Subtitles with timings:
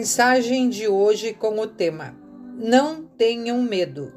[0.00, 2.16] Mensagem de hoje com o tema
[2.56, 4.10] Não tenham medo,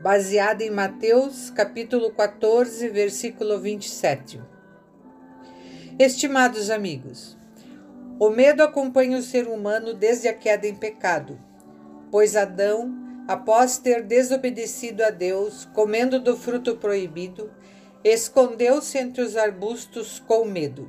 [0.00, 4.40] baseada em Mateus, capítulo 14, versículo 27.
[5.98, 7.36] Estimados amigos,
[8.16, 11.36] o medo acompanha o ser humano desde a queda em pecado,
[12.12, 12.94] pois Adão,
[13.26, 17.50] após ter desobedecido a Deus, comendo do fruto proibido,
[18.04, 20.88] escondeu-se entre os arbustos com medo.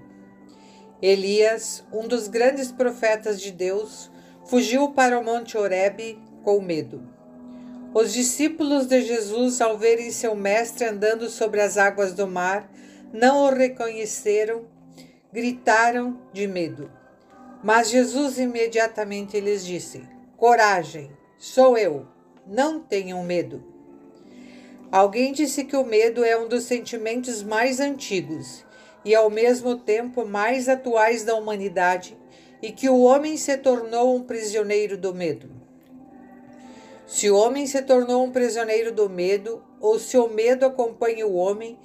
[1.02, 4.14] Elias, um dos grandes profetas de Deus,
[4.46, 7.04] fugiu para o Monte Horebe com medo.
[7.94, 12.70] Os discípulos de Jesus, ao verem seu mestre andando sobre as águas do mar,
[13.12, 14.66] não o reconheceram,
[15.32, 16.92] gritaram de medo.
[17.64, 20.04] Mas Jesus imediatamente lhes disse:
[20.38, 22.06] Coragem, sou eu,
[22.46, 23.64] não tenham medo.
[24.92, 28.64] Alguém disse que o medo é um dos sentimentos mais antigos
[29.04, 32.16] e, ao mesmo tempo, mais atuais da humanidade
[32.66, 35.52] e que o homem se tornou um prisioneiro do medo.
[37.06, 41.36] Se o homem se tornou um prisioneiro do medo, ou se o medo acompanha o
[41.36, 41.78] homem,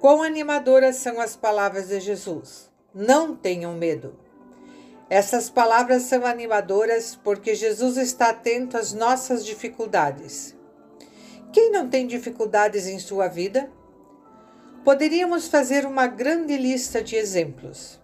[0.00, 2.68] quão animadoras são as palavras de Jesus.
[2.92, 4.18] Não tenham medo.
[5.08, 10.56] Essas palavras são animadoras porque Jesus está atento às nossas dificuldades.
[11.52, 13.70] Quem não tem dificuldades em sua vida?
[14.84, 18.02] Poderíamos fazer uma grande lista de exemplos.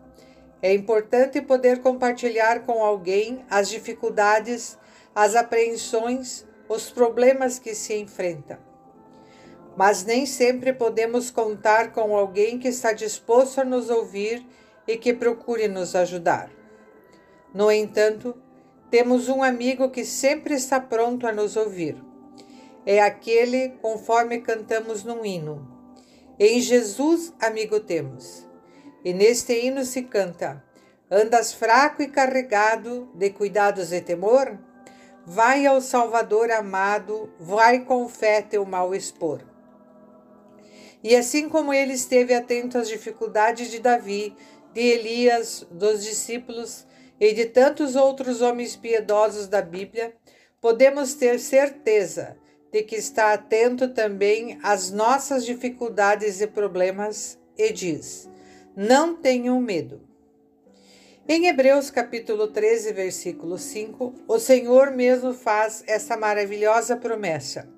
[0.63, 4.79] É importante poder compartilhar com alguém as dificuldades,
[5.15, 8.61] as apreensões, os problemas que se enfrenta.
[9.77, 14.47] Mas nem sempre podemos contar com alguém que está disposto a nos ouvir
[14.87, 16.51] e que procure nos ajudar.
[17.55, 18.37] No entanto,
[18.91, 21.97] temos um amigo que sempre está pronto a nos ouvir.
[22.85, 25.67] É aquele conforme cantamos num hino.
[26.39, 28.50] Em Jesus, amigo temos.
[29.05, 30.63] E neste hino se canta:
[31.11, 34.59] Andas fraco e carregado de cuidados e temor?
[35.27, 39.43] Vai ao Salvador amado, vai com fé teu mal expor.
[41.03, 44.37] E assim como ele esteve atento às dificuldades de Davi,
[44.73, 46.87] de Elias, dos discípulos
[47.19, 50.15] e de tantos outros homens piedosos da Bíblia,
[50.61, 52.37] podemos ter certeza
[52.71, 58.29] de que está atento também às nossas dificuldades e problemas e diz:
[58.83, 60.01] não tenham medo.
[61.29, 67.69] Em Hebreus capítulo 13, versículo 5, o Senhor mesmo faz essa maravilhosa promessa: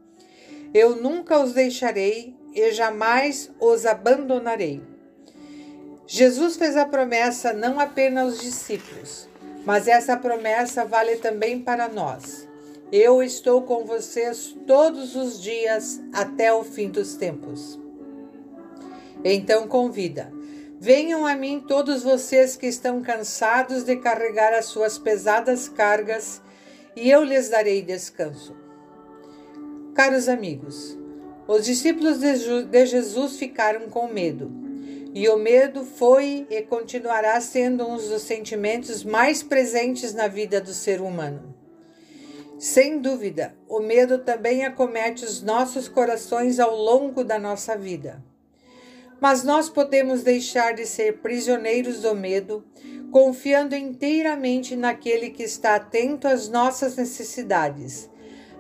[0.73, 4.81] Eu nunca os deixarei e jamais os abandonarei.
[6.07, 9.29] Jesus fez a promessa não apenas aos discípulos,
[9.67, 12.49] mas essa promessa vale também para nós.
[12.93, 17.77] Eu estou com vocês todos os dias até o fim dos tempos.
[19.25, 20.42] Então convida
[20.85, 26.43] Venham a mim todos vocês que estão cansados de carregar as suas pesadas cargas,
[26.97, 28.53] e eu lhes darei descanso.
[29.95, 30.99] Caros amigos,
[31.47, 34.51] os discípulos de Jesus ficaram com medo,
[35.15, 40.75] e o medo foi e continuará sendo um dos sentimentos mais presentes na vida do
[40.75, 41.55] ser humano.
[42.59, 48.32] Sem dúvida, o medo também acomete os nossos corações ao longo da nossa vida.
[49.23, 52.65] Mas nós podemos deixar de ser prisioneiros do medo,
[53.13, 58.11] confiando inteiramente naquele que está atento às nossas necessidades,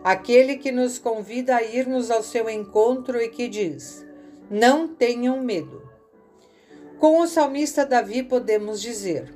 [0.04, 4.06] aquele que nos convida a irmos ao seu encontro e que diz:
[4.48, 5.82] Não tenham medo.
[6.96, 9.34] Com o salmista Davi podemos dizer: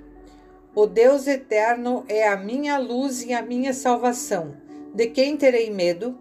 [0.76, 4.56] O Deus eterno é a minha luz e a minha salvação.
[4.94, 6.16] De quem terei medo?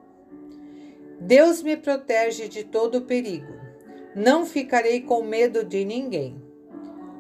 [1.21, 3.64] Deus me protege de todo perigo
[4.15, 6.41] não ficarei com medo de ninguém.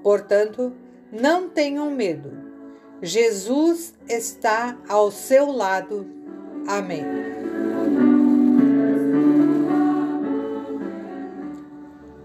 [0.01, 0.73] Portanto,
[1.11, 2.31] não tenham medo.
[3.01, 6.07] Jesus está ao seu lado.
[6.67, 7.03] Amém.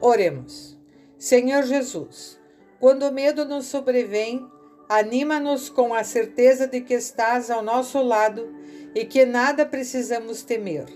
[0.00, 0.78] Oremos.
[1.18, 2.40] Senhor Jesus,
[2.78, 4.46] quando o medo nos sobrevém,
[4.88, 8.48] anima-nos com a certeza de que estás ao nosso lado
[8.94, 10.86] e que nada precisamos temer.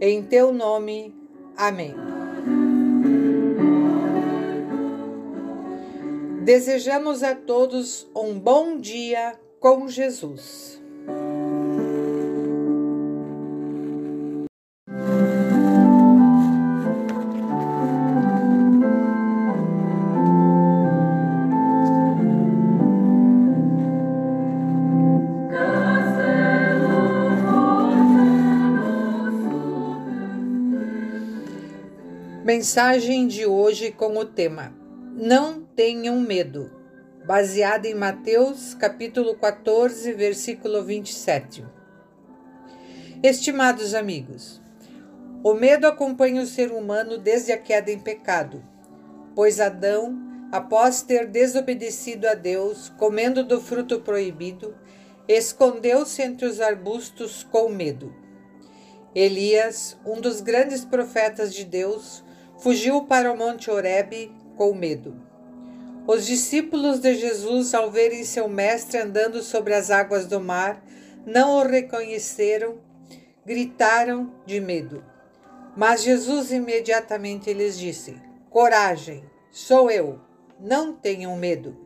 [0.00, 1.14] Em teu nome.
[1.56, 2.23] Amém.
[6.44, 10.78] Desejamos a todos um bom dia com Jesus.
[32.44, 34.83] Mensagem de hoje com o tema
[35.16, 36.72] não tenham medo.
[37.24, 41.64] baseada em Mateus, capítulo 14, versículo 27.
[43.22, 44.60] Estimados amigos,
[45.42, 48.62] o medo acompanha o ser humano desde a queda em pecado,
[49.36, 50.18] pois Adão,
[50.52, 54.74] após ter desobedecido a Deus, comendo do fruto proibido,
[55.28, 58.12] escondeu-se entre os arbustos com medo.
[59.14, 62.22] Elias, um dos grandes profetas de Deus,
[62.58, 65.14] fugiu para o Monte Horebe com medo.
[66.06, 70.84] Os discípulos de Jesus, ao verem seu mestre andando sobre as águas do mar,
[71.24, 72.78] não o reconheceram,
[73.46, 75.02] gritaram de medo.
[75.76, 78.16] Mas Jesus imediatamente lhes disse:
[78.50, 80.20] Coragem, sou eu,
[80.60, 81.76] não tenham medo.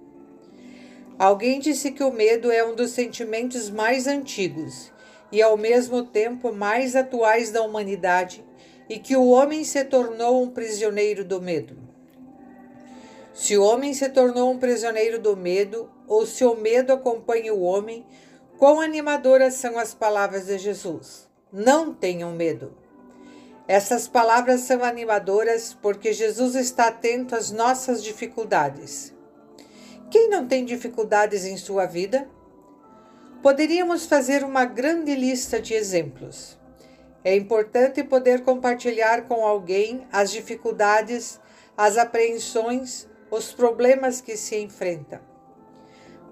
[1.18, 4.92] Alguém disse que o medo é um dos sentimentos mais antigos
[5.32, 8.44] e ao mesmo tempo mais atuais da humanidade
[8.88, 11.87] e que o homem se tornou um prisioneiro do medo.
[13.38, 17.62] Se o homem se tornou um prisioneiro do medo, ou se o medo acompanha o
[17.62, 18.04] homem,
[18.58, 21.28] quão animadoras são as palavras de Jesus.
[21.52, 22.76] Não tenham medo.
[23.68, 29.14] Essas palavras são animadoras porque Jesus está atento às nossas dificuldades.
[30.10, 32.28] Quem não tem dificuldades em sua vida?
[33.40, 36.58] Poderíamos fazer uma grande lista de exemplos.
[37.22, 41.38] É importante poder compartilhar com alguém as dificuldades,
[41.76, 45.20] as apreensões, os problemas que se enfrenta.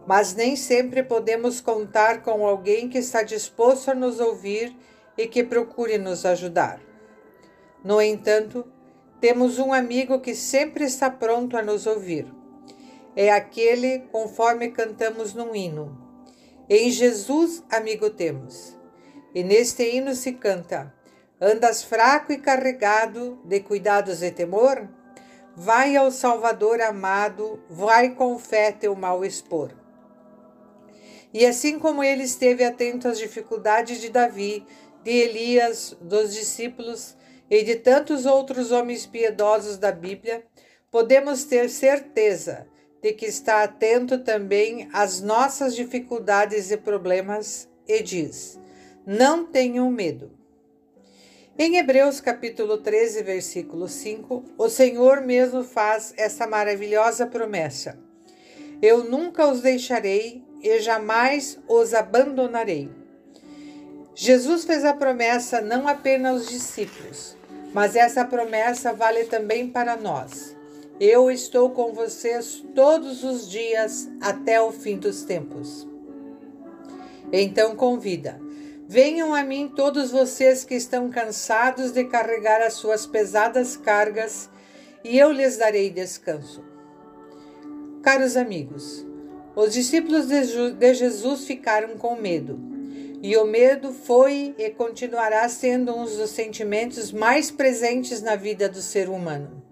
[0.07, 4.77] Mas nem sempre podemos contar com alguém que está disposto a nos ouvir
[5.19, 6.81] e que procure nos ajudar.
[7.83, 8.65] No entanto,
[9.21, 12.27] temos um amigo que sempre está pronto a nos ouvir.
[13.17, 16.07] É aquele conforme cantamos num hino.
[16.69, 18.77] Em Jesus, amigo temos.
[19.35, 20.93] E neste hino se canta:
[21.41, 24.89] Andas fraco e carregado de cuidados e temor?
[25.59, 29.73] Vai ao Salvador amado, vai com fé teu mal expor.
[31.33, 34.67] E assim como ele esteve atento às dificuldades de Davi,
[35.03, 37.17] de Elias, dos discípulos
[37.49, 40.45] e de tantos outros homens piedosos da Bíblia,
[40.91, 42.67] podemos ter certeza
[43.01, 48.61] de que está atento também às nossas dificuldades e problemas e diz:
[49.07, 50.31] Não tenham medo.
[51.59, 57.99] Em Hebreus capítulo 13, versículo 5, o Senhor mesmo faz essa maravilhosa promessa:
[58.83, 62.91] Eu nunca os deixarei e jamais os abandonarei.
[64.15, 67.35] Jesus fez a promessa não apenas aos discípulos,
[67.73, 70.55] mas essa promessa vale também para nós.
[71.01, 75.89] Eu estou com vocês todos os dias até o fim dos tempos.
[77.33, 78.45] Então convida
[78.89, 84.49] Venham a mim todos vocês que estão cansados de carregar as suas pesadas cargas,
[85.03, 86.63] e eu lhes darei descanso.
[88.01, 89.05] Caros amigos,
[89.57, 92.61] os discípulos de Jesus ficaram com medo,
[93.21, 98.81] e o medo foi e continuará sendo um dos sentimentos mais presentes na vida do
[98.81, 99.65] ser humano.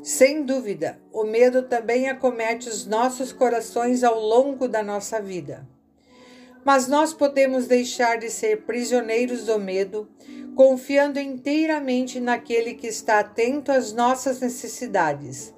[0.00, 5.66] Sem dúvida, o medo também acomete os nossos corações ao longo da nossa vida.
[6.64, 10.08] Mas nós podemos deixar de ser prisioneiros do medo,
[10.54, 15.52] confiando inteiramente naquele que está atento às nossas necessidades,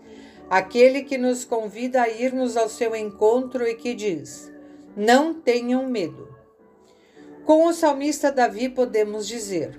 [0.48, 4.50] aquele que nos convida a irmos ao seu encontro e que diz:
[4.96, 6.34] Não tenham medo.
[7.44, 9.78] Com o salmista Davi podemos dizer: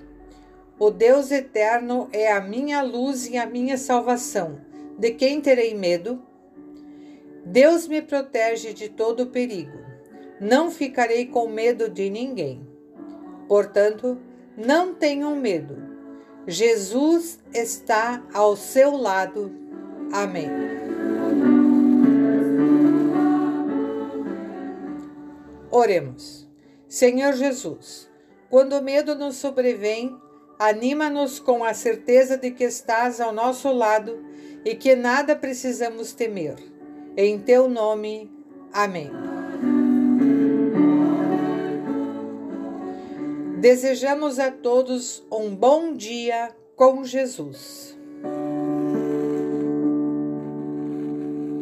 [0.78, 4.60] O Deus eterno é a minha luz e a minha salvação.
[4.96, 6.22] De quem terei medo?
[7.44, 9.95] Deus me protege de todo perigo
[10.40, 12.66] não ficarei com medo de ninguém.
[13.48, 14.18] Portanto,
[14.56, 15.76] não tenham medo.
[16.46, 19.52] Jesus está ao seu lado.
[20.12, 20.48] Amém.
[25.70, 26.46] Oremos.
[26.88, 28.08] Senhor Jesus,
[28.48, 30.16] quando o medo nos sobrevém,
[30.58, 34.24] anima-nos com a certeza de que estás ao nosso lado
[34.64, 36.56] e que nada precisamos temer.
[37.16, 38.30] Em teu nome.
[38.72, 39.35] Amém.
[43.66, 47.95] Desejamos a todos um bom dia com Jesus.